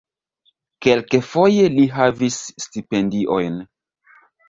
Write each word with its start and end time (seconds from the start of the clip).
Kelkfoje 0.85 1.69
li 1.75 1.87
havis 1.99 2.41
stipendiojn. 2.67 3.65